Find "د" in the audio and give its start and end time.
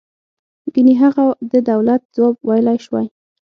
1.51-1.53